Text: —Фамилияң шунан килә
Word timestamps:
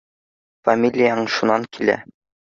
—Фамилияң 0.69 1.23
шунан 1.35 1.69
килә 1.79 1.99